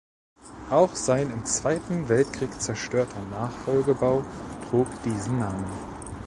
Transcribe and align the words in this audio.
Auch 0.71 0.95
sein 0.95 1.29
im 1.29 1.45
Zweiten 1.45 2.09
Weltkrieg 2.09 2.59
zerstörter 2.59 3.21
Nachfolgebau 3.29 4.25
trug 4.71 4.87
diesen 5.03 5.37
Namen. 5.37 5.67